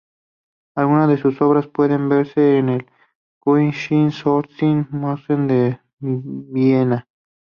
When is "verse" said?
2.09-2.57